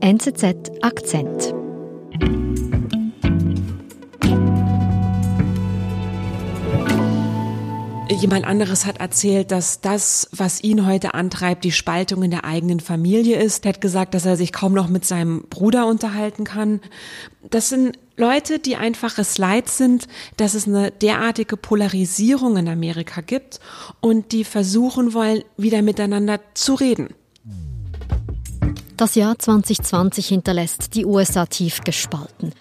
NZZ 0.00 0.70
Akzent. 0.80 1.54
Jemand 8.08 8.46
anderes 8.46 8.86
hat 8.86 9.00
erzählt, 9.00 9.50
dass 9.50 9.80
das, 9.80 10.28
was 10.32 10.62
ihn 10.62 10.86
heute 10.86 11.14
antreibt, 11.14 11.64
die 11.64 11.72
Spaltung 11.72 12.22
in 12.22 12.30
der 12.30 12.44
eigenen 12.44 12.80
Familie 12.80 13.42
ist. 13.42 13.64
Er 13.64 13.70
hat 13.70 13.80
gesagt, 13.80 14.14
dass 14.14 14.24
er 14.24 14.36
sich 14.36 14.52
kaum 14.52 14.72
noch 14.72 14.88
mit 14.88 15.04
seinem 15.04 15.42
Bruder 15.50 15.86
unterhalten 15.86 16.44
kann. 16.44 16.80
Das 17.50 17.68
sind 17.68 17.98
Leute, 18.16 18.60
die 18.60 18.76
einfach 18.76 19.18
es 19.18 19.36
leid 19.36 19.68
sind, 19.68 20.06
dass 20.36 20.54
es 20.54 20.68
eine 20.68 20.90
derartige 20.92 21.56
Polarisierung 21.56 22.56
in 22.56 22.68
Amerika 22.68 23.20
gibt 23.20 23.58
und 24.00 24.30
die 24.32 24.44
versuchen 24.44 25.12
wollen, 25.12 25.42
wieder 25.56 25.82
miteinander 25.82 26.40
zu 26.54 26.74
reden. 26.74 27.14
Das 28.98 29.14
Jahr 29.14 29.38
2020 29.38 30.26
hinterlässt 30.26 30.96
die 30.96 31.06
USA 31.06 31.46
tief 31.46 31.82
gespalten. 31.84 32.52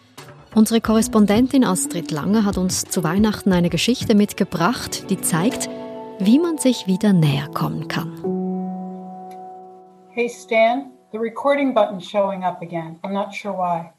Unsere 0.53 0.81
Korrespondentin 0.81 1.63
Astrid 1.63 2.11
Lange 2.11 2.45
hat 2.45 2.59
uns 2.59 2.83
zu 2.83 3.03
Weihnachten 3.03 3.53
eine 3.53 3.71
Geschichte 3.71 4.13
mitgebracht, 4.13 5.09
die 5.09 5.19
zeigt, 5.19 5.67
wie 6.19 6.37
man 6.37 6.59
sich 6.59 6.85
wieder 6.85 7.11
näher 7.11 7.47
kommen 7.55 7.87
kann. 7.87 8.11
Hey 10.09 10.29
Stan, 10.29 10.91
the 11.11 11.17
recording 11.17 11.73
button's 11.73 12.07
showing 12.07 12.43
up 12.43 12.61
again. 12.61 12.99
I'm 13.03 13.13
not 13.13 13.33
sure 13.33 13.53
why. 13.53 13.91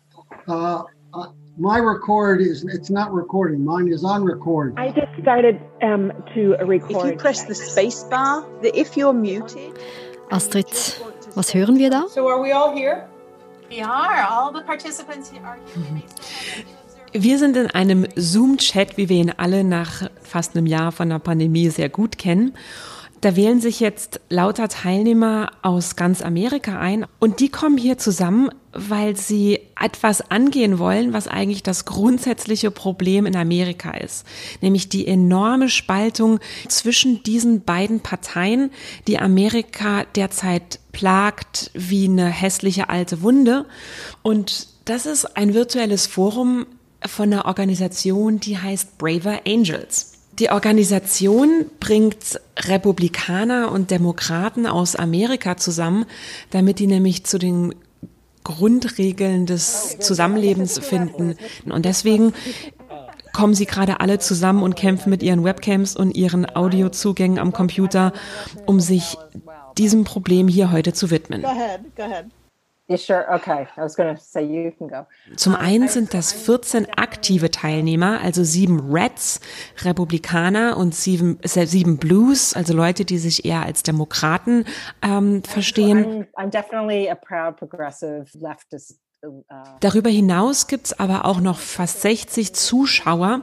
Uh, 0.46 0.84
uh, 1.14 1.32
my 1.56 1.80
record 1.80 2.40
is 2.40 2.62
it's 2.72 2.88
not 2.88 3.12
recording. 3.12 3.64
Mine 3.64 3.88
is 3.92 4.04
on 4.04 4.22
record. 4.22 4.78
I 4.78 4.92
just 4.92 5.10
started 5.20 5.58
um, 5.82 6.12
to 6.34 6.54
record. 6.64 7.04
If 7.04 7.10
you 7.10 7.16
press 7.16 7.46
the 7.46 7.54
space 7.56 8.04
bar, 8.04 8.46
the, 8.62 8.70
if 8.78 8.96
you're 8.96 9.12
muted. 9.12 9.76
Astrid, 10.30 10.68
was 11.38 11.54
hören 11.54 11.78
wir 11.78 11.88
da? 11.88 12.06
So 12.08 12.28
are 12.28 12.42
we 12.42 12.52
all 12.52 12.74
here? 12.76 13.06
We 13.70 13.82
are. 13.82 14.28
All 14.28 14.52
the 14.52 14.64
participants 14.64 15.30
are 15.44 15.56
here. 15.56 16.02
Wir 17.12 17.38
sind 17.38 17.56
in 17.56 17.68
einem 17.68 18.06
Zoom-Chat, 18.16 18.96
wie 18.96 19.08
wir 19.08 19.16
ihn 19.16 19.32
alle 19.36 19.64
nach 19.64 20.10
fast 20.22 20.56
einem 20.56 20.66
Jahr 20.66 20.92
von 20.92 21.08
der 21.08 21.20
Pandemie 21.20 21.70
sehr 21.70 21.88
gut 21.88 22.18
kennen. 22.18 22.54
Da 23.20 23.34
wählen 23.34 23.60
sich 23.60 23.80
jetzt 23.80 24.20
lauter 24.28 24.68
Teilnehmer 24.68 25.50
aus 25.62 25.96
ganz 25.96 26.22
Amerika 26.22 26.78
ein 26.78 27.04
und 27.18 27.40
die 27.40 27.48
kommen 27.48 27.76
hier 27.76 27.98
zusammen, 27.98 28.50
weil 28.72 29.16
sie 29.16 29.58
etwas 29.80 30.30
angehen 30.30 30.78
wollen, 30.78 31.12
was 31.12 31.26
eigentlich 31.26 31.64
das 31.64 31.84
grundsätzliche 31.84 32.70
Problem 32.70 33.26
in 33.26 33.34
Amerika 33.34 33.90
ist, 33.90 34.24
nämlich 34.60 34.88
die 34.88 35.08
enorme 35.08 35.68
Spaltung 35.68 36.38
zwischen 36.68 37.24
diesen 37.24 37.64
beiden 37.64 38.00
Parteien, 38.00 38.70
die 39.08 39.18
Amerika 39.18 40.04
derzeit 40.14 40.78
plagt 40.92 41.72
wie 41.74 42.04
eine 42.04 42.26
hässliche 42.26 42.88
alte 42.88 43.22
Wunde. 43.22 43.66
Und 44.22 44.68
das 44.84 45.06
ist 45.06 45.36
ein 45.36 45.54
virtuelles 45.54 46.06
Forum 46.06 46.66
von 47.04 47.32
einer 47.32 47.46
Organisation, 47.46 48.38
die 48.38 48.58
heißt 48.58 48.96
Braver 48.96 49.40
Angels. 49.44 50.17
Die 50.38 50.50
Organisation 50.50 51.66
bringt 51.80 52.40
Republikaner 52.58 53.72
und 53.72 53.90
Demokraten 53.90 54.66
aus 54.66 54.94
Amerika 54.94 55.56
zusammen, 55.56 56.04
damit 56.50 56.78
die 56.78 56.86
nämlich 56.86 57.24
zu 57.24 57.38
den 57.38 57.74
Grundregeln 58.44 59.46
des 59.46 59.98
Zusammenlebens 59.98 60.78
finden. 60.78 61.36
Und 61.66 61.84
deswegen 61.84 62.32
kommen 63.32 63.54
sie 63.54 63.66
gerade 63.66 64.00
alle 64.00 64.18
zusammen 64.18 64.62
und 64.62 64.76
kämpfen 64.76 65.10
mit 65.10 65.22
ihren 65.22 65.44
Webcams 65.44 65.96
und 65.96 66.16
ihren 66.16 66.46
Audiozugängen 66.46 67.38
am 67.38 67.52
Computer, 67.52 68.12
um 68.64 68.80
sich 68.80 69.16
diesem 69.76 70.04
Problem 70.04 70.48
hier 70.48 70.72
heute 70.72 70.92
zu 70.92 71.10
widmen. 71.10 71.42
Go 71.42 71.48
ahead, 71.48 71.80
go 71.96 72.02
ahead. 72.02 72.26
Zum 75.36 75.54
einen 75.54 75.88
sind 75.88 76.14
das 76.14 76.32
14 76.32 76.88
aktive 76.96 77.50
Teilnehmer, 77.50 78.20
also 78.22 78.44
sieben 78.44 78.90
Reds, 78.90 79.40
Republikaner 79.84 80.76
und 80.78 80.94
sieben, 80.94 81.38
äh, 81.42 81.66
sieben 81.66 81.98
Blues, 81.98 82.54
also 82.54 82.72
Leute, 82.72 83.04
die 83.04 83.18
sich 83.18 83.44
eher 83.44 83.62
als 83.62 83.82
Demokraten 83.82 84.64
ähm, 85.02 85.42
verstehen. 85.44 86.26
Uh, 89.20 89.42
Darüber 89.80 90.10
hinaus 90.10 90.68
gibt's 90.68 90.98
aber 90.98 91.24
auch 91.24 91.40
noch 91.40 91.58
fast 91.58 92.02
60 92.02 92.54
Zuschauer, 92.54 93.42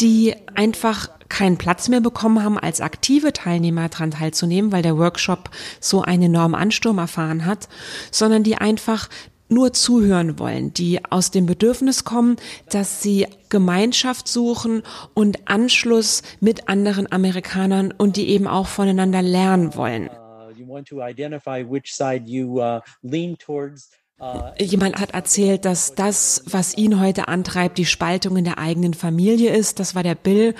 die 0.00 0.34
einfach 0.54 1.10
keinen 1.28 1.58
Platz 1.58 1.88
mehr 1.88 2.00
bekommen 2.00 2.42
haben, 2.42 2.58
als 2.58 2.80
aktive 2.80 3.32
Teilnehmer 3.32 3.88
daran 3.88 4.10
teilzunehmen, 4.10 4.72
weil 4.72 4.82
der 4.82 4.98
Workshop 4.98 5.50
so 5.80 6.02
einen 6.02 6.24
enormen 6.24 6.54
Ansturm 6.54 6.98
erfahren 6.98 7.44
hat, 7.46 7.68
sondern 8.10 8.42
die 8.42 8.56
einfach 8.56 9.08
nur 9.48 9.72
zuhören 9.72 10.38
wollen, 10.38 10.72
die 10.74 11.04
aus 11.04 11.30
dem 11.30 11.46
Bedürfnis 11.46 12.04
kommen, 12.04 12.36
dass 12.68 13.02
sie 13.02 13.26
Gemeinschaft 13.48 14.26
suchen 14.28 14.82
und 15.14 15.48
Anschluss 15.48 16.22
mit 16.40 16.68
anderen 16.68 17.10
Amerikanern 17.10 17.92
und 17.92 18.16
die 18.16 18.28
eben 18.28 18.46
auch 18.46 18.66
voneinander 18.66 19.22
lernen 19.22 19.74
wollen. 19.76 20.10
Jemand 24.58 24.98
hat 24.98 25.12
erzählt, 25.12 25.66
dass 25.66 25.94
das, 25.94 26.42
was 26.46 26.76
ihn 26.78 27.00
heute 27.00 27.28
antreibt, 27.28 27.76
die 27.76 27.84
Spaltung 27.84 28.38
in 28.38 28.44
der 28.44 28.58
eigenen 28.58 28.94
Familie 28.94 29.54
ist. 29.54 29.78
Das 29.78 29.94
war 29.94 30.02
der 30.02 30.14
Bill. 30.14 30.54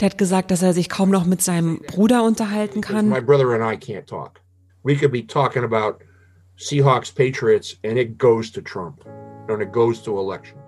Der 0.00 0.06
hat 0.06 0.16
gesagt, 0.16 0.50
dass 0.50 0.62
er 0.62 0.72
sich 0.72 0.88
kaum 0.88 1.10
noch 1.10 1.26
mit 1.26 1.42
seinem 1.42 1.80
Bruder 1.80 2.24
unterhalten 2.24 2.80
kann. 2.80 3.10
My 3.10 3.20
brother 3.20 3.50
and 3.50 3.62
I 3.62 3.76
can't 3.76 4.06
talk. 4.06 4.40
We 4.82 4.96
could 4.96 5.12
be 5.12 5.26
talking 5.26 5.62
about 5.62 6.02
Seahawks, 6.56 7.12
Patriots, 7.12 7.76
and 7.84 7.98
it 7.98 8.18
goes 8.18 8.50
to 8.52 8.62
Trump. 8.62 9.04
And 9.48 9.60
it 9.60 9.72
goes 9.72 10.02
to 10.04 10.18
election. 10.18 10.58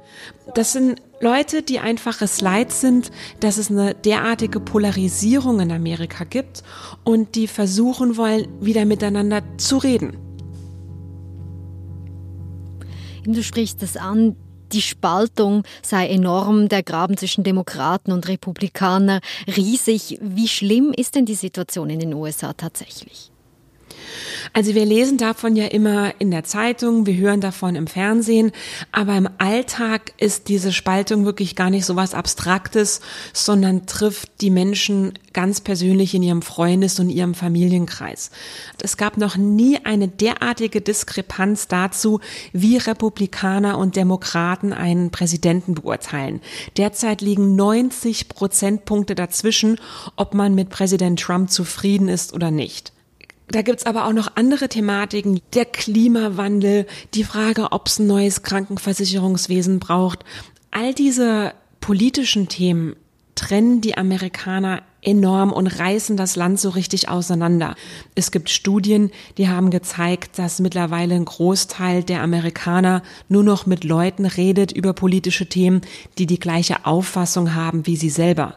Das 0.55 0.73
sind 0.73 1.01
Leute, 1.21 1.63
die 1.63 1.79
einfach 1.79 2.21
es 2.21 2.43
leid 2.43 2.73
sind, 2.73 3.11
dass 3.41 3.57
es 3.57 3.71
eine 3.71 3.95
derartige 3.95 4.61
Polarisierung 4.61 5.61
in 5.61 5.73
Amerika 5.73 6.25
gibt 6.25 6.63
und 7.05 7.37
die 7.37 7.47
versuchen 7.47 8.19
wollen, 8.19 8.47
wieder 8.61 8.85
miteinander 8.85 9.43
zu 9.57 9.79
reden. 9.79 10.24
Du 13.27 13.43
sprichst 13.43 13.83
es 13.83 13.97
an, 13.97 14.37
die 14.73 14.83
Spaltung 14.83 15.63
sei 15.83 16.09
enorm, 16.09 16.69
der 16.69 16.83
Graben 16.83 17.17
zwischen 17.17 17.45
Demokraten 17.45 18.13
und 18.13 18.29
Republikaner 18.29 19.21
riesig. 19.47 20.19
Wie 20.21 20.49
schlimm 20.49 20.93
ist 20.95 21.15
denn 21.15 21.27
die 21.27 21.35
Situation 21.35 21.91
in 21.91 22.01
den 22.01 22.15
USA 22.15 22.53
tatsächlich? 22.53 23.34
Also 24.57 24.77
wir 24.77 24.87
lesen 24.87 25.19
davon 25.19 25.57
ja 25.57 25.67
immer 25.67 26.15
in 26.21 26.31
der 26.31 26.45
Zeitung, 26.45 27.07
wir 27.07 27.17
hören 27.17 27.41
davon 27.41 27.75
im 27.75 27.89
Fernsehen, 27.89 28.53
aber 28.93 29.17
im 29.17 29.29
Alltag 29.39 30.13
ist 30.17 30.47
diese 30.47 30.73
Spaltung 30.73 31.25
wirklich 31.25 31.57
gar 31.57 31.71
nicht 31.71 31.85
so 31.85 31.97
was 31.97 32.15
Abstraktes, 32.15 33.01
sondern 33.33 33.87
trifft 33.87 34.31
die 34.41 34.51
Menschen 34.51 35.15
ganz 35.33 35.61
persönlich 35.61 36.15
in 36.15 36.23
ihrem 36.23 36.41
Freundes- 36.41 37.01
und 37.01 37.11
ihrem 37.11 37.35
Familienkreis. 37.35 38.31
Es 38.81 38.97
gab 38.97 39.17
noch 39.17 39.37
nie 39.37 39.85
eine 39.85 40.07
derartige 40.07 40.81
Diskrepanz 40.81 41.67
dazu, 41.67 42.21
wie 42.53 42.77
Republikaner 42.77 43.77
und 43.77 43.97
Demokraten 43.97 44.73
einen 44.73 45.11
Präsidenten 45.11 45.75
beurteilen. 45.75 46.41
Derzeit 46.77 47.23
liegen 47.23 47.57
90 47.57 48.29
Prozentpunkte 48.29 49.17
dazwischen, 49.17 49.81
ob 50.15 50.33
man 50.33 50.55
mit 50.55 50.69
Präsident 50.69 51.19
Trump 51.19 51.51
zufrieden 51.51 52.09
ist 52.09 52.33
oder 52.33 52.53
nicht. 52.53 52.94
Da 53.49 53.63
gibt's 53.63 53.87
aber 53.87 54.07
auch 54.07 54.13
noch 54.13 54.37
andere 54.37 54.69
Thematiken. 54.69 55.41
Der 55.55 55.65
Klimawandel, 55.67 56.87
die 57.15 57.25
Frage, 57.25 57.73
ob 57.73 57.89
es 57.89 57.99
ein 57.99 58.07
neues 58.07 58.43
Krankenversicherungswesen 58.43 59.81
braucht. 59.81 60.25
All 60.71 60.95
diese 60.95 61.53
politischen 61.81 62.49
Themen 62.49 62.97
trennen 63.35 63.81
die 63.81 63.97
Amerikaner 63.97 64.83
enorm 65.03 65.53
und 65.53 65.67
reißen 65.67 66.17
das 66.17 66.37
Land 66.37 66.59
so 66.59 66.71
richtig 66.71 67.09
auseinander. 67.09 67.75
Es 68.15 68.31
gibt 68.31 68.49
Studien, 68.49 69.11
die 69.37 69.49
haben 69.49 69.71
gezeigt, 69.71 70.39
dass 70.39 70.61
mittlerweile 70.61 71.15
ein 71.15 71.27
Großteil 71.27 72.03
der 72.03 72.23
Amerikaner 72.23 73.03
nur 73.29 73.43
noch 73.43 73.67
mit 73.67 73.85
Leuten 73.85 74.25
redet 74.25 74.73
über 74.73 74.95
politische 74.95 75.47
Themen, 75.47 75.83
die 76.19 76.27
die 76.27 76.39
gleiche 76.39 76.87
Auffassung 76.87 77.55
haben 77.55 77.87
wie 77.87 77.97
sie 77.97 78.11
selber. 78.11 78.57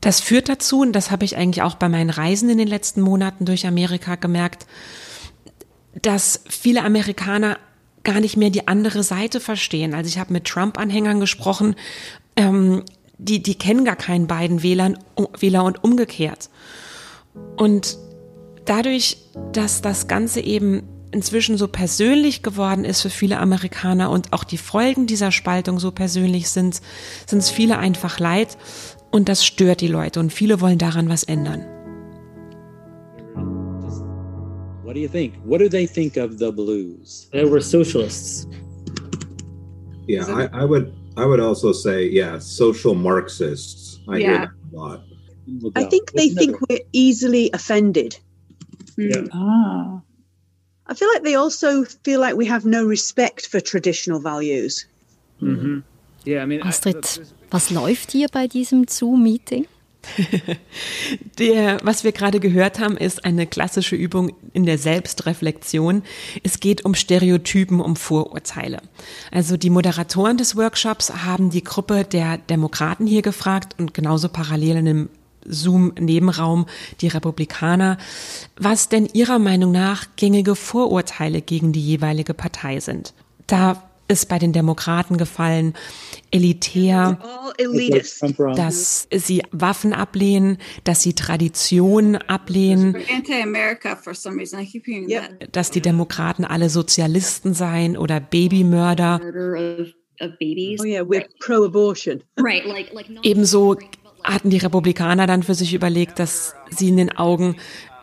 Das 0.00 0.20
führt 0.20 0.48
dazu, 0.48 0.80
und 0.80 0.92
das 0.92 1.10
habe 1.10 1.24
ich 1.24 1.36
eigentlich 1.36 1.62
auch 1.62 1.74
bei 1.74 1.88
meinen 1.88 2.10
Reisen 2.10 2.48
in 2.48 2.58
den 2.58 2.68
letzten 2.68 3.02
Monaten 3.02 3.44
durch 3.44 3.66
Amerika 3.66 4.14
gemerkt, 4.14 4.66
dass 6.00 6.42
viele 6.48 6.82
Amerikaner 6.84 7.58
gar 8.02 8.20
nicht 8.20 8.36
mehr 8.36 8.50
die 8.50 8.66
andere 8.66 9.02
Seite 9.02 9.40
verstehen. 9.40 9.94
Also 9.94 10.08
ich 10.08 10.18
habe 10.18 10.32
mit 10.32 10.46
Trump-Anhängern 10.46 11.20
gesprochen, 11.20 11.76
ähm, 12.36 12.84
die, 13.18 13.42
die 13.42 13.56
kennen 13.56 13.84
gar 13.84 13.96
keinen 13.96 14.26
beiden 14.26 14.62
Wählern, 14.62 14.98
Wähler 15.38 15.64
und 15.64 15.84
umgekehrt. 15.84 16.48
Und 17.56 17.98
dadurch, 18.64 19.18
dass 19.52 19.82
das 19.82 20.08
Ganze 20.08 20.40
eben 20.40 20.82
inzwischen 21.12 21.58
so 21.58 21.68
persönlich 21.68 22.42
geworden 22.42 22.84
ist 22.84 23.02
für 23.02 23.10
viele 23.10 23.38
Amerikaner 23.38 24.10
und 24.10 24.32
auch 24.32 24.44
die 24.44 24.58
Folgen 24.58 25.06
dieser 25.06 25.32
Spaltung 25.32 25.80
so 25.80 25.90
persönlich 25.90 26.48
sind, 26.48 26.80
sind 27.26 27.40
es 27.40 27.50
viele 27.50 27.78
einfach 27.78 28.18
leid. 28.18 28.56
Und 29.10 29.28
das 29.28 29.44
stört 29.44 29.80
die 29.80 29.88
Leute 29.88 30.20
und 30.20 30.32
viele 30.32 30.60
wollen 30.60 30.78
daran 30.78 31.08
was 31.08 31.22
ändern. 31.24 31.64
What 34.84 34.94
do 34.94 35.00
you 35.00 35.08
think? 35.08 35.34
What 35.44 35.60
do 35.60 35.68
they 35.68 35.86
think 35.86 36.16
of 36.16 36.38
the 36.38 36.50
blues? 36.50 37.28
They 37.32 37.44
were 37.44 37.60
socialists. 37.60 38.46
Yeah, 40.08 40.24
I, 40.26 40.48
I 40.52 40.64
would 40.64 40.92
I 41.16 41.24
would 41.26 41.40
also 41.40 41.72
say, 41.72 42.08
yeah, 42.08 42.38
social 42.40 42.94
Marxists. 42.94 44.00
I 44.08 44.18
hear 44.18 44.30
Yeah. 44.32 44.38
that 44.46 44.50
a 44.72 44.76
lot. 44.76 45.00
I 45.76 45.84
think 45.84 46.12
they 46.12 46.28
think 46.30 46.56
we're 46.68 46.80
easily 46.92 47.50
offended. 47.52 48.16
Yeah. 48.96 49.26
Ah. 49.32 50.00
I 50.86 50.94
feel 50.94 51.08
like 51.12 51.22
they 51.22 51.34
also 51.36 51.84
feel 52.04 52.20
like 52.20 52.36
we 52.36 52.46
have 52.46 52.64
no 52.64 52.84
respect 52.84 53.46
for 53.46 53.60
traditional 53.60 54.20
values. 54.20 54.86
hmm 55.38 55.80
Yeah, 56.24 56.42
I 56.42 56.46
mean, 56.46 56.62
I- 56.62 56.68
Astrid, 56.68 56.96
was 57.50 57.70
läuft 57.70 58.12
hier 58.12 58.28
bei 58.32 58.46
diesem 58.46 58.86
Zoom-Meeting? 58.88 59.66
Der, 61.38 61.78
was 61.82 62.04
wir 62.04 62.12
gerade 62.12 62.40
gehört 62.40 62.78
haben, 62.78 62.96
ist 62.96 63.24
eine 63.24 63.46
klassische 63.46 63.96
Übung 63.96 64.32
in 64.52 64.64
der 64.64 64.78
Selbstreflexion. 64.78 66.02
Es 66.42 66.60
geht 66.60 66.84
um 66.84 66.94
Stereotypen, 66.94 67.80
um 67.80 67.96
Vorurteile. 67.96 68.80
Also 69.30 69.56
die 69.56 69.70
Moderatoren 69.70 70.36
des 70.36 70.56
Workshops 70.56 71.12
haben 71.24 71.50
die 71.50 71.64
Gruppe 71.64 72.04
der 72.04 72.38
Demokraten 72.38 73.06
hier 73.06 73.22
gefragt 73.22 73.74
und 73.78 73.94
genauso 73.94 74.28
parallel 74.28 74.76
in 74.76 74.88
einem 74.88 75.08
Zoom-Nebenraum 75.44 76.66
die 77.00 77.08
Republikaner, 77.08 77.98
was 78.56 78.88
denn 78.88 79.06
ihrer 79.06 79.38
Meinung 79.38 79.72
nach 79.72 80.06
gängige 80.16 80.54
Vorurteile 80.54 81.40
gegen 81.40 81.72
die 81.72 81.84
jeweilige 81.84 82.34
Partei 82.34 82.80
sind. 82.80 83.14
Da 83.46 83.89
ist 84.10 84.28
bei 84.28 84.38
den 84.38 84.52
Demokraten 84.52 85.16
gefallen, 85.16 85.74
elitär, 86.30 87.18
dass 88.56 89.08
sie 89.12 89.42
Waffen 89.52 89.92
ablehnen, 89.92 90.58
dass 90.84 91.02
sie 91.02 91.14
Traditionen 91.14 92.16
ablehnen, 92.16 92.96
dass 95.52 95.70
die 95.70 95.80
Demokraten 95.80 96.44
alle 96.44 96.68
Sozialisten 96.70 97.54
seien 97.54 97.96
oder 97.96 98.20
Babymörder. 98.20 99.20
Oh 100.22 100.84
yeah, 100.84 101.02
we're 101.02 101.24
pro-abortion. 101.38 102.22
Right, 102.36 102.66
like 102.66 102.92
like 102.92 103.08
not 103.08 103.24
Ebenso 103.24 103.78
hatten 104.22 104.50
die 104.50 104.58
Republikaner 104.58 105.26
dann 105.26 105.42
für 105.42 105.54
sich 105.54 105.72
überlegt, 105.72 106.18
dass 106.18 106.54
sie 106.68 106.88
in 106.88 106.98
den 106.98 107.16
Augen 107.16 107.56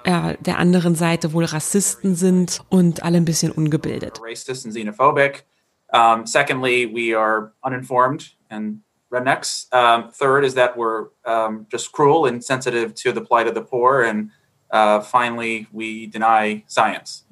äh, 0.03 0.35
der 0.39 0.57
anderen 0.57 0.95
Seite 0.95 1.33
wohl 1.33 1.43
Rassisten 1.45 2.15
sind 2.15 2.61
und 2.69 3.03
alle 3.03 3.17
ein 3.17 3.25
bisschen 3.25 3.51
ungebildet. 3.51 4.19
racist 4.19 4.65
and 4.65 4.73
xenophobic. 4.73 5.45
Um, 5.93 6.25
secondly, 6.25 6.85
we 6.85 7.13
are 7.13 7.53
uninformed 7.63 8.29
and 8.49 8.81
rednecks. 9.11 9.71
Um, 9.73 10.11
third 10.11 10.43
is 10.43 10.55
that 10.55 10.77
we're 10.77 11.07
um, 11.25 11.65
just 11.71 11.91
cruel 11.91 12.25
and 12.25 12.43
sensitive 12.43 12.93
to 12.95 13.11
the 13.11 13.21
plight 13.21 13.47
of 13.47 13.53
the 13.53 13.61
poor. 13.61 14.01
And 14.01 14.31
uh, 14.71 15.01
finally, 15.01 15.67
we 15.71 16.07
deny 16.07 16.63
science. 16.67 17.23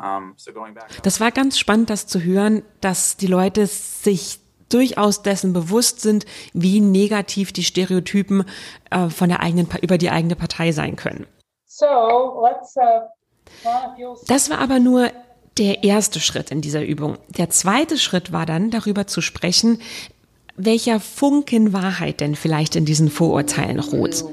Um, 0.00 0.34
so 0.36 0.52
going 0.52 0.74
back. 0.74 1.02
Das 1.02 1.20
war 1.20 1.30
ganz 1.30 1.58
spannend, 1.58 1.90
das 1.90 2.06
zu 2.06 2.22
hören, 2.22 2.62
dass 2.80 3.16
die 3.16 3.26
Leute 3.26 3.66
sich 3.66 4.40
durchaus 4.70 5.22
dessen 5.22 5.52
bewusst 5.52 6.00
sind, 6.00 6.24
wie 6.52 6.80
negativ 6.80 7.52
die 7.52 7.64
Stereotypen 7.64 8.44
äh, 8.90 9.08
von 9.08 9.28
der 9.28 9.40
eigenen, 9.40 9.68
über 9.82 9.98
die 9.98 10.10
eigene 10.10 10.36
Partei 10.36 10.72
sein 10.72 10.96
können. 10.96 11.26
So 11.66 12.42
let's, 12.42 12.76
uh, 12.76 13.08
Das 14.26 14.48
war 14.48 14.58
aber 14.58 14.78
nur 14.78 15.10
der 15.58 15.84
erste 15.84 16.20
Schritt 16.20 16.50
in 16.50 16.60
dieser 16.60 16.84
Übung. 16.84 17.18
Der 17.36 17.50
zweite 17.50 17.98
Schritt 17.98 18.32
war 18.32 18.46
dann, 18.46 18.70
darüber 18.70 19.06
zu 19.06 19.20
sprechen, 19.20 19.78
welcher 20.56 21.00
Funken 21.00 21.72
Wahrheit 21.72 22.20
denn 22.20 22.34
vielleicht 22.34 22.76
in 22.76 22.84
diesen 22.84 23.10
Vorurteilen 23.10 23.80
ruht. 23.80 24.24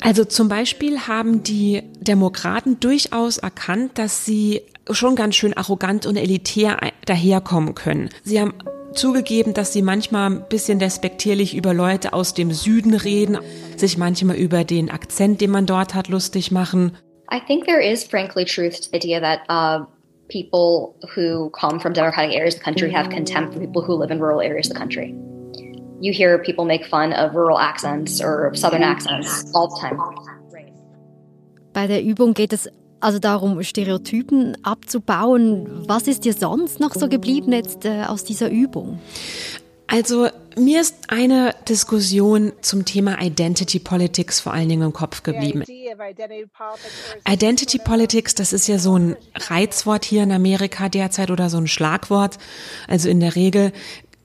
Also 0.00 0.24
zum 0.24 0.48
Beispiel 0.48 1.00
haben 1.00 1.42
die 1.42 1.82
Demokraten 2.00 2.80
durchaus 2.80 3.38
erkannt, 3.38 3.98
dass 3.98 4.24
sie 4.24 4.62
schon 4.90 5.16
ganz 5.16 5.36
schön 5.36 5.54
arrogant 5.54 6.06
und 6.06 6.16
elitär 6.16 6.78
daherkommen 7.06 7.74
können. 7.74 8.10
Sie 8.24 8.40
haben 8.40 8.54
zugegeben, 8.92 9.54
dass 9.54 9.72
sie 9.72 9.82
manchmal 9.82 10.30
ein 10.30 10.48
bisschen 10.48 10.78
despektierlich 10.78 11.56
über 11.56 11.74
Leute 11.74 12.12
aus 12.12 12.34
dem 12.34 12.52
Süden 12.52 12.94
reden, 12.94 13.38
sich 13.76 13.98
manchmal 13.98 14.36
über 14.36 14.64
den 14.64 14.90
Akzent, 14.90 15.40
den 15.40 15.50
man 15.50 15.66
dort 15.66 15.94
hat, 15.94 16.08
lustig 16.08 16.50
machen. 16.50 16.96
I 17.32 17.40
think 17.40 17.66
there 17.66 17.80
is 17.80 18.04
frankly 18.04 18.44
truth 18.44 18.80
to 18.82 18.90
the 18.90 18.96
idea 18.96 19.20
that 19.20 19.40
uh, 19.48 19.86
people 20.28 20.94
who 21.14 21.50
come 21.50 21.80
from 21.80 21.92
democratic 21.92 22.36
areas 22.36 22.54
of 22.54 22.60
the 22.60 22.64
country 22.64 22.90
have 22.90 23.08
contempt 23.10 23.54
for 23.54 23.60
people 23.60 23.82
who 23.82 23.94
live 23.94 24.10
in 24.10 24.20
rural 24.20 24.40
areas 24.40 24.68
of 24.68 24.74
the 24.74 24.78
country. 24.78 25.14
You 26.00 26.12
hear 26.12 26.38
people 26.38 26.64
make 26.64 26.84
fun 26.84 27.12
of 27.12 27.34
rural 27.34 27.58
accents 27.58 28.20
or 28.20 28.52
southern 28.54 28.82
accents 28.82 29.50
all 29.54 29.68
the 29.68 29.80
time. 29.80 29.98
Bei 31.72 31.86
der 31.86 32.02
Übung 32.02 32.34
geht 32.34 32.52
es 32.52 32.68
also 33.02 33.18
darum, 33.18 33.62
Stereotypen 33.62 34.56
abzubauen. 34.64 35.84
Was 35.88 36.06
ist 36.06 36.24
dir 36.24 36.34
sonst 36.34 36.80
noch 36.80 36.94
so 36.94 37.08
geblieben 37.08 37.52
jetzt 37.52 37.84
äh, 37.84 38.04
aus 38.04 38.24
dieser 38.24 38.50
Übung? 38.50 39.00
Also 39.88 40.28
mir 40.56 40.80
ist 40.80 40.96
eine 41.08 41.54
Diskussion 41.68 42.52
zum 42.62 42.86
Thema 42.86 43.20
Identity 43.20 43.78
Politics 43.78 44.40
vor 44.40 44.54
allen 44.54 44.68
Dingen 44.68 44.82
im 44.82 44.92
Kopf 44.94 45.22
geblieben. 45.22 45.64
Identity 47.28 47.78
Politics, 47.78 48.34
das 48.34 48.54
ist 48.54 48.68
ja 48.68 48.78
so 48.78 48.96
ein 48.98 49.16
Reizwort 49.34 50.06
hier 50.06 50.22
in 50.22 50.32
Amerika 50.32 50.88
derzeit 50.88 51.30
oder 51.30 51.50
so 51.50 51.58
ein 51.58 51.66
Schlagwort. 51.66 52.38
Also 52.88 53.10
in 53.10 53.20
der 53.20 53.34
Regel 53.36 53.72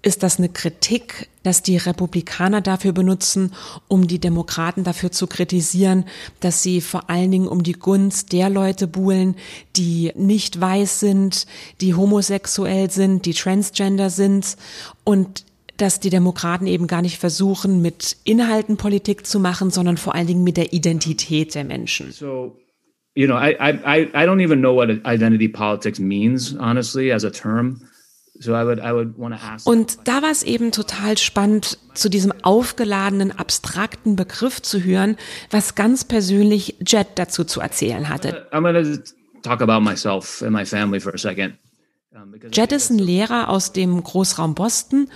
ist 0.02 0.24
das 0.24 0.38
eine 0.38 0.50
Kritik, 0.50 1.28
dass 1.44 1.64
die 1.64 1.78
Republikaner 1.78 2.62
dafür 2.62 2.92
benutzen, 2.92 3.54
um 3.88 4.08
die 4.08 4.20
Demokraten 4.20 4.84
dafür 4.84 5.12
zu 5.12 5.28
kritisieren, 5.28 6.06
dass 6.40 6.64
sie 6.64 6.82
vor 6.82 7.10
allen 7.10 7.32
Dingen 7.32 7.48
um 7.48 7.64
die 7.64 7.74
Gunst 7.74 8.32
der 8.32 8.50
Leute 8.50 8.88
buhlen, 8.88 9.36
die 9.76 10.12
nicht 10.16 10.60
weiß 10.60 11.00
sind, 11.00 11.48
die 11.82 11.94
homosexuell 11.94 12.92
sind, 12.92 13.26
die 13.26 13.34
transgender 13.34 14.10
sind 14.10 14.58
und 15.04 15.46
dass 15.78 16.00
die 16.00 16.10
Demokraten 16.10 16.68
eben 16.68 16.88
gar 16.88 17.02
nicht 17.02 17.18
versuchen, 17.18 17.82
mit 17.82 18.18
Inhalten 18.24 18.78
Politik 18.78 19.26
zu 19.26 19.40
machen, 19.40 19.70
sondern 19.70 19.98
vor 19.98 20.16
allen 20.16 20.28
Dingen 20.28 20.44
mit 20.44 20.58
der 20.58 20.74
Identität 20.74 21.54
der 21.56 21.64
Menschen. 21.64 22.12
So, 22.12 22.58
you 23.16 23.28
know, 23.28 23.38
I, 23.38 23.52
I, 23.60 24.10
I 24.14 24.26
don't 24.26 24.44
even 24.44 24.60
know 24.60 24.76
what 24.76 24.90
identity 25.06 25.48
politics 25.48 26.00
means, 26.00 26.56
honestly, 26.60 27.12
as 27.12 27.24
a 27.24 27.30
term. 27.30 27.82
So 28.40 28.52
I 28.54 28.66
would, 28.66 28.80
I 28.80 28.94
would 28.94 29.18
want 29.18 29.36
to 29.36 29.42
ask. 29.44 29.68
Und 29.68 30.00
da 30.06 30.22
war 30.22 30.32
es 30.32 30.44
eben 30.44 30.72
total 30.72 31.18
spannend, 31.18 31.78
zu 31.94 32.10
diesem 32.10 32.32
aufgeladenen, 32.44 33.32
abstrakten 33.32 34.16
Begriff 34.16 34.62
zu 34.62 34.84
hören, 34.84 35.18
was 35.50 35.76
ganz 35.76 36.06
persönlich 36.06 36.76
Jet 36.86 37.08
dazu 37.16 37.44
zu 37.44 37.62
erzählen 37.62 38.10
hatte. 38.10 38.48
I'm 38.52 38.62
going 38.62 38.76
to 38.84 39.02
talk 39.42 39.62
about 39.62 39.82
myself 39.82 40.42
and 40.44 40.52
my 40.52 40.66
family 40.66 41.00
for 41.00 41.14
a 41.14 41.18
second. 41.18 41.56
Because 42.32 42.52
Jet 42.52 42.72
ist 42.72 42.90
ein 42.90 43.00
Lehrer 43.00 43.50
aus 43.50 43.74
dem 43.74 44.04
Großraum 44.04 44.56
Boston 44.56 45.10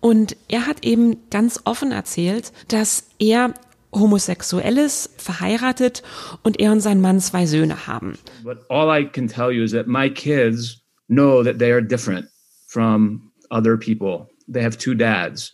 und 0.00 0.36
er 0.48 0.66
hat 0.66 0.84
eben 0.84 1.28
ganz 1.30 1.60
offen 1.64 1.90
erzählt, 1.90 2.52
dass 2.68 3.08
er 3.18 3.54
homosexuell 3.92 4.78
ist, 4.78 5.10
verheiratet 5.20 6.02
und 6.42 6.60
er 6.60 6.72
und 6.72 6.80
sein 6.80 7.00
Mann 7.00 7.20
zwei 7.20 7.46
Söhne 7.46 7.86
haben. 7.86 8.18
But 8.44 8.58
all 8.68 8.88
I 8.88 9.06
can 9.06 9.26
tell 9.26 9.50
you 9.50 9.64
is 9.64 9.72
that 9.72 9.86
my 9.88 10.08
kids 10.08 10.82
know 11.08 11.42
that 11.42 11.58
they 11.58 11.72
are 11.72 11.82
different 11.82 12.28
from 12.66 13.32
other 13.50 13.76
people. 13.76 14.28
They 14.48 14.62
have 14.62 14.76
two 14.78 14.94
dads. 14.94 15.52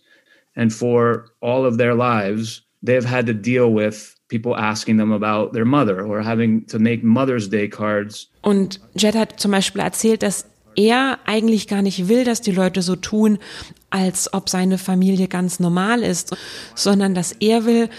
And 0.55 0.71
for 0.71 1.31
all 1.41 1.65
of 1.65 1.77
their 1.77 1.95
lives, 1.95 2.61
they've 2.83 3.05
had 3.05 3.25
to 3.27 3.33
deal 3.33 3.73
with 3.73 4.15
people 4.27 4.55
asking 4.55 4.97
them 4.97 5.11
about 5.11 5.53
their 5.53 5.65
mother 5.65 6.05
or 6.05 6.21
having 6.21 6.65
to 6.65 6.79
make 6.79 7.03
Mother's 7.03 7.49
Day 7.49 7.67
cards. 7.67 8.29
Und 8.41 8.79
Jed 8.95 9.15
hat 9.15 9.39
zum 9.39 9.51
Beispiel 9.51 9.81
erzählt, 9.81 10.21
dass 10.21 10.45
er 10.75 11.19
eigentlich 11.25 11.67
gar 11.67 11.81
nicht 11.81 12.07
will, 12.07 12.23
dass 12.23 12.41
die 12.41 12.51
Leute 12.51 12.81
so 12.81 12.95
tun, 12.95 13.37
als 13.89 14.33
ob 14.33 14.49
seine 14.49 14.77
Familie 14.77 15.27
ganz 15.27 15.59
normal 15.59 16.01
ist, 16.01 16.35
sondern 16.75 17.13
dass 17.13 17.31
er 17.33 17.65
will, 17.65 17.89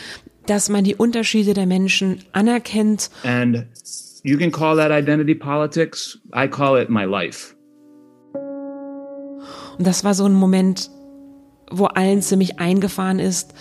dass 0.46 0.68
man 0.68 0.84
die 0.84 0.96
Unterschiede 0.96 1.54
der 1.54 1.66
Menschen 1.66 2.24
anerkennt. 2.32 3.10
And 3.22 3.66
you 4.22 4.36
can 4.36 4.50
call 4.50 4.76
that 4.76 4.90
identity 4.90 5.34
politics. 5.34 6.18
I 6.34 6.48
call 6.48 6.80
it 6.80 6.90
my 6.90 7.04
life. 7.04 7.53
Und 9.78 9.86
das 9.86 10.04
war 10.04 10.14
so 10.14 10.24
ein 10.24 10.34
Moment, 10.34 10.90
wo 11.70 11.86
allen 11.86 12.22
ziemlich 12.22 12.58
eingefahren 12.58 13.18
ist, 13.18 13.54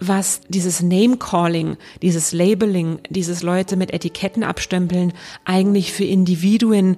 was 0.00 0.40
dieses 0.48 0.82
Name-Calling, 0.82 1.76
dieses 2.02 2.32
Labeling, 2.32 2.98
dieses 3.08 3.42
Leute 3.42 3.76
mit 3.76 3.92
Etiketten 3.92 4.42
abstempeln 4.42 5.12
eigentlich 5.44 5.92
für 5.92 6.04
Individuen 6.04 6.96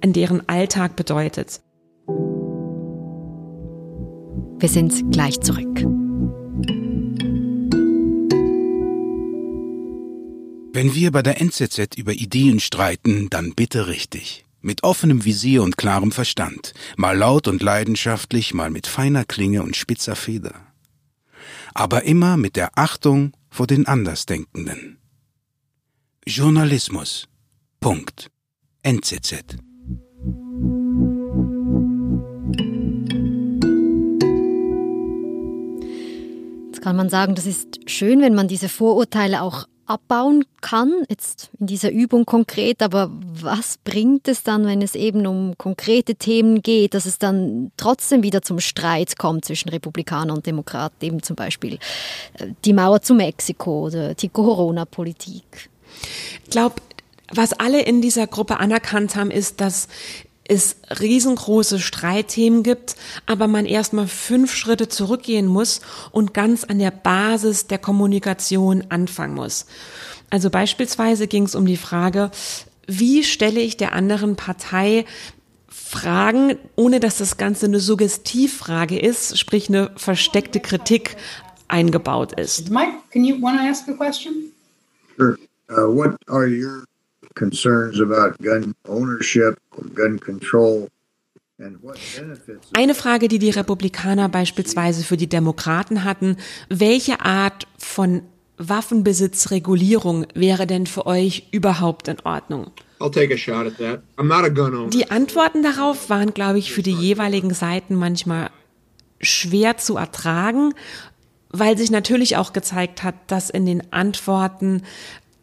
in 0.00 0.12
deren 0.12 0.48
Alltag 0.48 0.96
bedeutet. 0.96 1.60
Wir 4.58 4.68
sind 4.68 5.12
gleich 5.12 5.40
zurück. 5.40 5.86
Wenn 10.72 10.94
wir 10.94 11.10
bei 11.12 11.22
der 11.22 11.40
NZZ 11.40 11.96
über 11.96 12.12
Ideen 12.12 12.60
streiten, 12.60 13.28
dann 13.30 13.54
bitte 13.54 13.88
richtig. 13.88 14.44
Mit 14.62 14.82
offenem 14.82 15.24
Visier 15.24 15.62
und 15.62 15.76
klarem 15.76 16.12
Verstand. 16.12 16.74
Mal 16.96 17.16
laut 17.16 17.48
und 17.48 17.62
leidenschaftlich, 17.62 18.52
mal 18.52 18.70
mit 18.70 18.86
feiner 18.86 19.24
Klinge 19.24 19.62
und 19.62 19.74
spitzer 19.74 20.16
Feder. 20.16 20.54
Aber 21.72 22.02
immer 22.02 22.36
mit 22.36 22.56
der 22.56 22.76
Achtung 22.76 23.32
vor 23.48 23.66
den 23.66 23.86
Andersdenkenden. 23.86 24.98
Journalismus. 26.26 27.26
Punkt. 27.80 28.30
NZZ. 28.82 29.32
Jetzt 36.66 36.82
kann 36.82 36.96
man 36.96 37.08
sagen, 37.08 37.34
das 37.34 37.46
ist 37.46 37.90
schön, 37.90 38.20
wenn 38.20 38.34
man 38.34 38.48
diese 38.48 38.68
Vorurteile 38.68 39.42
auch 39.42 39.66
abbauen 39.90 40.44
kann, 40.60 40.92
jetzt 41.08 41.50
in 41.58 41.66
dieser 41.66 41.90
Übung 41.90 42.24
konkret, 42.24 42.80
aber 42.80 43.10
was 43.10 43.76
bringt 43.82 44.28
es 44.28 44.44
dann, 44.44 44.64
wenn 44.64 44.82
es 44.82 44.94
eben 44.94 45.26
um 45.26 45.58
konkrete 45.58 46.14
Themen 46.14 46.62
geht, 46.62 46.94
dass 46.94 47.06
es 47.06 47.18
dann 47.18 47.72
trotzdem 47.76 48.22
wieder 48.22 48.40
zum 48.40 48.60
Streit 48.60 49.18
kommt 49.18 49.44
zwischen 49.44 49.68
Republikanern 49.68 50.36
und 50.36 50.46
Demokraten, 50.46 51.04
eben 51.04 51.22
zum 51.24 51.34
Beispiel 51.34 51.74
äh, 52.34 52.46
die 52.64 52.72
Mauer 52.72 53.02
zu 53.02 53.14
Mexiko 53.14 53.86
oder 53.86 54.14
die 54.14 54.28
Corona-Politik? 54.28 55.68
Ich 56.44 56.50
glaube, 56.50 56.76
was 57.32 57.52
alle 57.52 57.82
in 57.82 58.00
dieser 58.00 58.28
Gruppe 58.28 58.58
anerkannt 58.60 59.16
haben, 59.16 59.32
ist, 59.32 59.60
dass 59.60 59.88
es 60.50 60.76
riesengroße 60.98 61.78
Streitthemen 61.78 62.64
gibt, 62.64 62.96
aber 63.24 63.46
man 63.46 63.66
erstmal 63.66 64.08
fünf 64.08 64.52
Schritte 64.52 64.88
zurückgehen 64.88 65.46
muss 65.46 65.80
und 66.10 66.34
ganz 66.34 66.64
an 66.64 66.80
der 66.80 66.90
Basis 66.90 67.68
der 67.68 67.78
Kommunikation 67.78 68.84
anfangen 68.88 69.34
muss. 69.34 69.66
Also 70.28 70.50
beispielsweise 70.50 71.28
ging 71.28 71.44
es 71.44 71.54
um 71.54 71.66
die 71.66 71.76
Frage, 71.76 72.32
wie 72.88 73.22
stelle 73.22 73.60
ich 73.60 73.76
der 73.76 73.92
anderen 73.92 74.34
Partei 74.34 75.04
Fragen, 75.68 76.56
ohne 76.74 76.98
dass 76.98 77.18
das 77.18 77.36
Ganze 77.36 77.66
eine 77.66 77.78
Suggestivfrage 77.78 78.98
ist, 78.98 79.38
sprich 79.38 79.68
eine 79.68 79.92
versteckte 79.96 80.58
Kritik 80.58 81.16
eingebaut 81.68 82.32
ist. 82.38 82.70
Mike, 82.70 82.92
can 83.12 83.24
you 83.24 83.40
want 83.40 83.56
to 83.60 83.64
ask 83.64 83.88
a 83.88 83.92
question? 83.92 84.50
Sure. 85.16 85.36
Uh, 85.68 85.94
what 85.94 86.16
are 86.26 86.48
your 86.48 86.84
concerns 87.34 88.00
about 88.00 88.36
gun 88.42 88.74
ownership 88.88 89.58
or 89.76 89.84
gun 89.94 90.18
control. 90.18 90.88
Eine 92.72 92.94
Frage, 92.94 93.28
die 93.28 93.38
die 93.38 93.50
Republikaner 93.50 94.28
beispielsweise 94.28 95.04
für 95.04 95.18
die 95.18 95.28
Demokraten 95.28 96.04
hatten, 96.04 96.36
welche 96.70 97.20
Art 97.20 97.66
von 97.76 98.22
Waffenbesitzregulierung 98.56 100.26
wäre 100.34 100.66
denn 100.66 100.86
für 100.86 101.06
euch 101.06 101.48
überhaupt 101.50 102.08
in 102.08 102.20
Ordnung? 102.20 102.70
Die 104.92 105.10
Antworten 105.10 105.62
darauf 105.62 106.10
waren, 106.10 106.34
glaube 106.34 106.58
ich, 106.58 106.72
für 106.72 106.82
die 106.82 106.92
jeweiligen 106.92 107.54
Seiten 107.54 107.94
manchmal 107.94 108.50
schwer 109.20 109.78
zu 109.78 109.96
ertragen, 109.96 110.74
weil 111.50 111.78
sich 111.78 111.90
natürlich 111.90 112.36
auch 112.36 112.52
gezeigt 112.52 113.02
hat, 113.02 113.14
dass 113.26 113.50
in 113.50 113.66
den 113.66 113.92
Antworten 113.92 114.82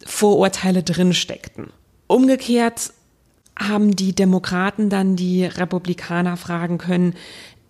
Vorurteile 0.07 0.83
drin 0.83 1.13
steckten. 1.13 1.71
Umgekehrt 2.07 2.93
haben 3.59 3.95
die 3.95 4.13
Demokraten 4.13 4.89
dann 4.89 5.15
die 5.15 5.45
Republikaner 5.45 6.37
fragen 6.37 6.77
können, 6.77 7.13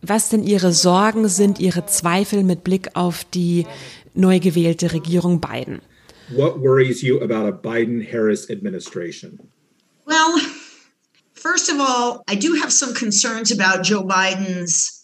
was 0.01 0.29
denn 0.29 0.43
ihre 0.43 0.71
Sorgen 0.71 1.27
sind, 1.27 1.59
ihre 1.59 1.87
Zweifel 1.87 2.43
mit 2.43 2.63
Blick 2.63 2.95
auf 2.95 3.23
die 3.23 3.65
neu 4.13 4.39
gewählte 4.39 4.93
Regierung 4.93 5.41
Biden. 5.41 5.81
What 6.29 6.61
worries 6.61 7.01
you 7.01 7.21
about 7.21 7.47
a 7.47 7.51
Biden-Harris 7.51 8.49
administration? 8.49 9.39
Well, 10.05 10.39
first 11.33 11.71
of 11.71 11.79
all, 11.79 12.21
I 12.29 12.35
do 12.35 12.55
have 12.61 12.71
some 12.71 12.93
concerns 12.93 13.51
about 13.51 13.83
Joe 13.83 14.03
Biden's 14.03 14.96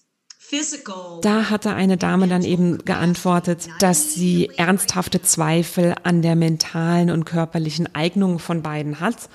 da 1.21 1.49
hatte 1.49 1.73
eine 1.73 1.97
Dame 1.97 2.27
dann 2.27 2.43
eben 2.43 2.79
geantwortet, 2.85 3.67
dass 3.79 4.13
sie 4.13 4.49
ernsthafte 4.57 5.21
Zweifel 5.21 5.95
an 6.03 6.21
der 6.21 6.35
mentalen 6.35 7.09
und 7.09 7.25
körperlichen 7.25 7.93
Eignung 7.95 8.39
von 8.39 8.61
beiden 8.61 8.99
hat. 8.99 9.29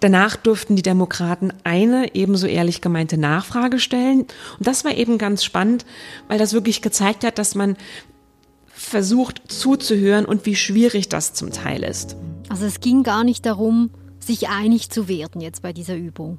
Danach 0.00 0.36
durften 0.36 0.76
die 0.76 0.82
Demokraten 0.82 1.52
eine 1.64 2.14
ebenso 2.14 2.46
ehrlich 2.46 2.80
gemeinte 2.80 3.18
Nachfrage 3.18 3.78
stellen. 3.78 4.20
Und 4.20 4.66
das 4.66 4.84
war 4.84 4.96
eben 4.96 5.18
ganz 5.18 5.44
spannend, 5.44 5.84
weil 6.28 6.38
das 6.38 6.52
wirklich 6.52 6.82
gezeigt 6.82 7.24
hat, 7.24 7.38
dass 7.38 7.54
man 7.54 7.76
versucht 8.66 9.42
zuzuhören 9.48 10.24
und 10.24 10.46
wie 10.46 10.56
schwierig 10.56 11.08
das 11.08 11.32
zum 11.32 11.52
Teil 11.52 11.82
ist. 11.82 12.16
Also 12.48 12.66
es 12.66 12.80
ging 12.80 13.02
gar 13.02 13.24
nicht 13.24 13.46
darum, 13.46 13.90
sich 14.18 14.48
einig 14.48 14.90
zu 14.90 15.08
werden 15.08 15.40
jetzt 15.40 15.62
bei 15.62 15.72
dieser 15.72 15.96
Übung. 15.96 16.38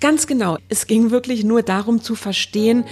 Ganz 0.00 0.26
genau. 0.26 0.58
Es 0.68 0.86
ging 0.86 1.10
wirklich 1.10 1.44
nur 1.44 1.62
darum 1.62 2.02
zu 2.02 2.14
verstehen, 2.14 2.84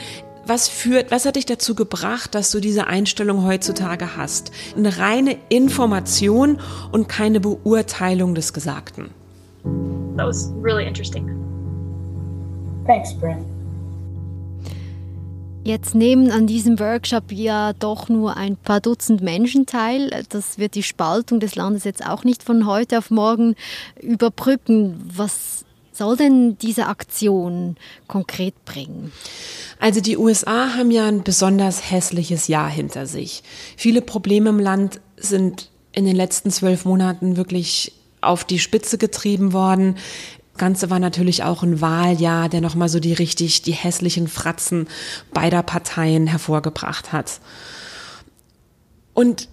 was 0.49 0.69
führt, 0.69 1.11
was 1.11 1.27
hat 1.27 1.37
dich 1.37 1.47
dazu 1.47 1.75
gebracht, 1.75 2.35
dass 2.35 2.51
du 2.51 2.61
diese 2.61 2.87
Einstellung 2.87 3.45
heutzutage 3.45 4.17
hast? 4.17 4.51
Eine 4.77 4.99
reine 4.99 5.37
Information 5.49 6.59
und 6.93 7.09
keine 7.09 7.41
Beurteilung 7.41 8.35
des 8.35 8.53
Gesagten. 8.53 9.11
That 10.17 10.27
was 10.27 10.53
really 10.63 10.87
interesting. 10.87 11.29
Thanks, 12.87 13.15
Brent. 13.15 13.45
Jetzt 15.65 15.95
nehmen 15.95 16.31
an 16.31 16.47
diesem 16.47 16.79
Workshop 16.79 17.25
ja 17.31 17.75
doch 17.75 18.09
nur 18.09 18.39
ein 18.39 18.57
paar 18.57 18.81
Dutzend 18.81 19.21
Menschen 19.21 19.67
teil. 19.67 20.25
Das 20.31 20.57
wird 20.57 20.75
die 20.75 20.83
Spaltung 20.83 21.41
des 21.41 21.57
Landes 21.57 21.85
jetzt 21.85 22.07
auch 22.07 22.25
nicht 22.25 22.43
von 22.43 22.65
heute 22.67 22.97
auf 22.97 23.11
morgen 23.11 23.55
überbrücken. 24.01 24.99
Was 25.15 25.67
soll 25.99 26.17
denn 26.17 26.57
diese 26.59 26.87
Aktion 26.87 27.77
konkret 28.07 28.65
bringen? 28.65 29.13
Also 29.79 30.01
die 30.01 30.17
USA 30.17 30.75
haben 30.77 30.91
ja 30.91 31.07
ein 31.07 31.23
besonders 31.23 31.91
hässliches 31.91 32.49
Jahr 32.49 32.71
hinter 32.71 33.07
sich. 33.07 33.43
Viele 33.77 34.01
Probleme 34.01 34.49
im 34.49 34.59
Land 34.59 35.01
sind 35.17 35.71
in 35.93 36.05
den 36.05 36.17
letzten 36.17 36.51
zwölf 36.51 36.85
Monaten 36.85 37.37
wirklich 37.37 37.93
auf 38.21 38.45
die 38.45 38.59
Spitze 38.59 38.99
getrieben 38.99 39.53
worden. 39.53 39.97
Das 40.53 40.61
Ganze 40.61 40.91
war 40.91 40.99
natürlich 40.99 41.43
auch 41.43 41.63
ein 41.63 41.81
Wahljahr, 41.81 42.49
der 42.49 42.61
nochmal 42.61 42.89
so 42.89 43.01
die 43.01 43.13
richtig, 43.13 43.63
die 43.63 43.73
hässlichen 43.73 44.29
Fratzen 44.29 44.89
beider 45.33 45.63
Parteien 45.63 46.27
hervorgebracht 46.27 47.13
hat. 47.13 47.41
Und 49.15 49.49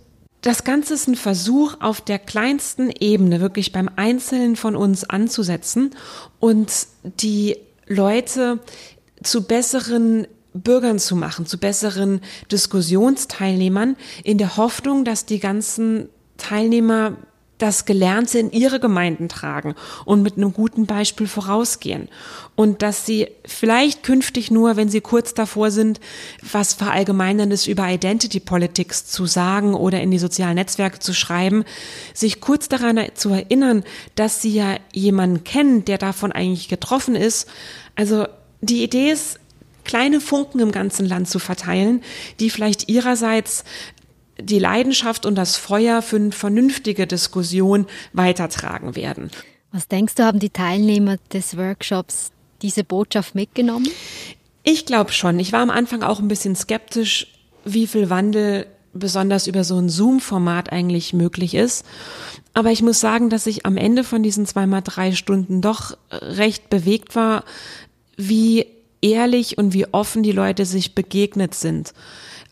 das 0.46 0.64
Ganze 0.64 0.94
ist 0.94 1.08
ein 1.08 1.16
Versuch, 1.16 1.78
auf 1.80 2.02
der 2.02 2.20
kleinsten 2.20 2.92
Ebene 2.92 3.42
wirklich 3.42 3.72
beim 3.72 3.90
Einzelnen 3.96 4.56
von 4.56 4.76
uns 4.76 5.04
anzusetzen 5.04 5.96
und 6.40 6.72
die 7.04 7.58
Leute 7.88 8.60
zu 9.24 9.42
besseren 9.46 10.28
Bürgern 10.54 11.00
zu 11.00 11.16
machen, 11.16 11.48
zu 11.48 11.58
besseren 11.58 12.22
Diskussionsteilnehmern, 12.52 13.98
in 14.24 14.38
der 14.38 14.56
Hoffnung, 14.56 15.04
dass 15.04 15.26
die 15.26 15.40
ganzen 15.40 16.10
Teilnehmer 16.38 17.18
das 17.58 17.86
Gelernte 17.86 18.40
in 18.40 18.52
ihre 18.52 18.80
Gemeinden 18.80 19.30
tragen 19.30 19.76
und 20.04 20.22
mit 20.22 20.36
einem 20.36 20.54
guten 20.54 20.86
Beispiel 20.86 21.28
vorausgehen. 21.28 22.10
Und 22.56 22.82
dass 22.82 23.06
sie 23.06 23.28
vielleicht 23.46 24.04
künftig 24.04 24.52
nur, 24.52 24.76
wenn 24.76 24.90
sie 24.90 25.02
kurz 25.02 25.34
davor 25.34 25.72
sind, 25.72 26.00
was 26.42 26.74
Verallgemeinerndes 26.74 27.68
über 27.68 27.90
Identity 27.90 28.40
Politics 28.40 29.06
zu 29.06 29.26
sagen 29.26 29.74
oder 29.74 30.02
in 30.02 30.12
die 30.12 30.20
sozialen 30.20 30.56
Netzwerke 30.56 31.00
zu 31.00 31.14
schreiben, 31.14 31.64
sich 32.14 32.42
kurz 32.42 32.68
daran 32.68 33.00
zu 33.14 33.30
erinnern, 33.30 33.84
dass 34.16 34.42
sie 34.42 34.54
ja 34.54 34.76
jemanden 34.92 35.44
kennen, 35.44 35.86
der 35.86 35.98
davon 35.98 36.32
eigentlich 36.32 36.68
getroffen 36.68 37.16
ist. 37.16 37.48
Also 37.96 38.28
die 38.62 38.84
Idee 38.84 39.12
ist, 39.12 39.40
kleine 39.86 40.20
Funken 40.20 40.60
im 40.60 40.72
ganzen 40.72 41.06
Land 41.06 41.30
zu 41.30 41.40
verteilen, 41.40 42.02
die 42.40 42.50
vielleicht 42.50 42.90
ihrerseits 42.90 43.64
die 44.40 44.60
Leidenschaft 44.60 45.26
und 45.26 45.36
das 45.36 45.58
Feuer 45.58 46.02
für 46.02 46.18
eine 46.18 46.32
vernünftige 46.32 47.08
Diskussion 47.08 47.88
weitertragen 48.14 48.96
werden. 48.96 49.32
Was 49.72 49.88
denkst 49.88 50.16
du, 50.16 50.24
haben 50.24 50.40
die 50.40 50.50
Teilnehmer 50.50 51.18
des 51.34 51.58
Workshops 51.58 52.32
diese 52.62 52.84
Botschaft 52.84 53.36
mitgenommen? 53.36 53.88
Ich 54.64 54.86
glaube 54.86 55.12
schon. 55.12 55.40
Ich 55.40 55.52
war 55.52 55.62
am 55.62 55.70
Anfang 55.70 56.02
auch 56.02 56.20
ein 56.20 56.28
bisschen 56.28 56.56
skeptisch, 56.56 57.28
wie 57.66 57.88
viel 57.88 58.10
Wandel 58.10 58.68
besonders 58.94 59.48
über 59.48 59.64
so 59.64 59.78
ein 59.78 59.90
Zoom-Format 59.90 60.72
eigentlich 60.72 61.14
möglich 61.14 61.54
ist. 61.54 61.86
Aber 62.54 62.72
ich 62.72 62.82
muss 62.82 63.00
sagen, 63.00 63.30
dass 63.30 63.46
ich 63.46 63.66
am 63.66 63.78
Ende 63.78 64.04
von 64.04 64.24
diesen 64.24 64.46
zweimal 64.46 64.82
drei 64.82 65.12
Stunden 65.12 65.62
doch 65.62 65.98
recht 66.10 66.70
bewegt 66.70 67.16
war, 67.16 67.44
wie 68.16 68.68
ehrlich 69.02 69.58
und 69.58 69.74
wie 69.74 69.88
offen 69.88 70.24
die 70.24 70.32
Leute 70.32 70.66
sich 70.66 70.96
begegnet 70.96 71.54
sind. 71.54 71.94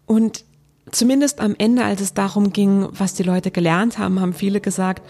Und 0.05 0.43
zumindest 0.91 1.39
am 1.39 1.55
Ende, 1.57 1.83
als 1.83 2.01
es 2.01 2.13
darum 2.13 2.51
ging, 2.51 2.87
was 2.91 3.13
die 3.13 3.23
Leute 3.23 3.51
gelernt 3.51 3.97
haben, 3.97 4.19
haben 4.19 4.33
viele 4.33 4.61
gesagt, 4.61 5.03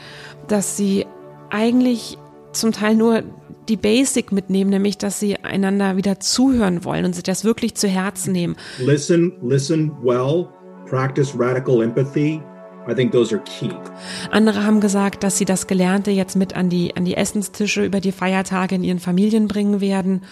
dass 0.47 0.77
sie 0.77 1.05
eigentlich 1.49 2.17
zum 2.51 2.71
Teil 2.71 2.95
nur 2.95 3.23
die 3.69 3.77
Basic 3.77 4.31
mitnehmen, 4.31 4.69
nämlich 4.69 4.97
dass 4.97 5.19
sie 5.19 5.37
einander 5.37 5.95
wieder 5.97 6.19
zuhören 6.19 6.83
wollen 6.83 7.05
und 7.05 7.13
sich 7.13 7.23
das 7.23 7.43
wirklich 7.43 7.75
zu 7.75 7.87
Herzen 7.87 8.31
nehmen. 8.33 8.55
Listen, 8.79 9.33
listen 9.41 9.91
well, 10.03 10.47
practice 10.85 11.33
radical 11.37 11.81
empathy. 11.81 12.41
I 12.89 12.93
think 12.93 13.13
those 13.13 13.33
are 13.33 13.41
key. 13.45 13.69
Andere 14.31 14.65
haben 14.65 14.81
gesagt, 14.81 15.23
dass 15.23 15.37
sie 15.37 15.45
das 15.45 15.67
Gelernte 15.67 16.11
jetzt 16.11 16.35
mit 16.35 16.55
an 16.55 16.69
die, 16.69 16.95
an 16.97 17.05
die 17.05 17.15
Essenstische 17.15 17.85
über 17.85 18.01
die 18.01 18.11
Feiertage 18.11 18.75
in 18.75 18.83
ihren 18.83 18.99
Familien 18.99 19.47
bringen 19.47 19.79
werden. 19.79 20.23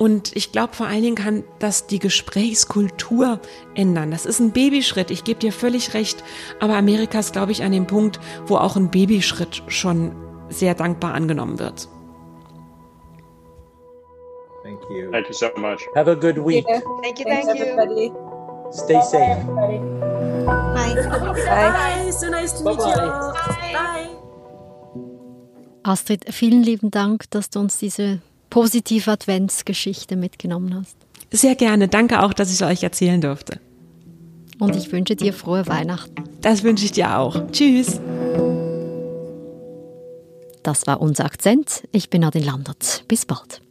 Und 0.00 0.34
ich 0.34 0.50
glaube, 0.50 0.72
vor 0.72 0.86
allen 0.86 1.02
Dingen 1.02 1.14
kann 1.14 1.44
das 1.58 1.86
die 1.86 1.98
Gesprächskultur 1.98 3.38
ändern. 3.74 4.10
Das 4.10 4.24
ist 4.24 4.40
ein 4.40 4.50
Babyschritt, 4.50 5.10
ich 5.10 5.24
gebe 5.24 5.40
dir 5.40 5.52
völlig 5.52 5.92
recht. 5.92 6.24
Aber 6.58 6.74
Amerika 6.76 7.18
ist, 7.18 7.34
glaube 7.34 7.52
ich, 7.52 7.62
an 7.62 7.72
dem 7.72 7.86
Punkt, 7.86 8.18
wo 8.46 8.56
auch 8.56 8.76
ein 8.76 8.90
Babyschritt 8.90 9.62
schon 9.66 10.16
sehr 10.48 10.74
dankbar 10.74 11.12
angenommen 11.12 11.58
wird. 11.58 11.86
Thank 14.62 14.80
you. 14.88 15.10
Thank 15.10 15.28
you 15.28 15.34
so 15.34 15.48
much. 15.58 15.86
Have 15.94 16.10
a 16.10 16.14
good 16.14 16.38
week. 16.38 16.64
Thank 17.02 17.18
you. 17.18 17.26
Thanks, 17.26 17.46
Thank 17.46 17.58
you. 17.58 17.64
everybody. 17.66 18.10
Stay 18.72 19.00
safe. 19.02 19.36
Everybody. 19.38 19.80
Bye. 20.46 20.94
Bye. 21.44 22.10
So 22.10 22.30
nice 22.30 22.54
to 22.54 22.64
meet 22.64 22.78
you. 22.78 22.84
all. 22.84 23.34
Bye. 23.34 23.72
Bye. 23.74 24.08
Astrid, 25.82 26.24
vielen 26.32 26.62
lieben 26.62 26.90
Dank, 26.90 27.30
dass 27.30 27.50
du 27.50 27.60
uns 27.60 27.76
diese 27.76 28.22
positive 28.50 29.10
Adventsgeschichte 29.10 30.16
mitgenommen 30.16 30.74
hast. 30.74 30.96
Sehr 31.30 31.54
gerne. 31.54 31.88
Danke 31.88 32.22
auch, 32.22 32.32
dass 32.32 32.48
ich 32.48 32.56
es 32.56 32.62
euch 32.62 32.82
erzählen 32.82 33.20
durfte. 33.20 33.60
Und 34.58 34.76
ich 34.76 34.92
wünsche 34.92 35.16
dir 35.16 35.32
frohe 35.32 35.66
Weihnachten. 35.66 36.24
Das 36.42 36.62
wünsche 36.62 36.84
ich 36.84 36.92
dir 36.92 37.16
auch. 37.16 37.50
Tschüss. 37.50 38.00
Das 40.62 40.86
war 40.86 41.00
unser 41.00 41.24
Akzent. 41.24 41.88
Ich 41.92 42.10
bin 42.10 42.20
Nadine 42.20 42.44
Landert. 42.44 43.04
Bis 43.08 43.24
bald. 43.24 43.62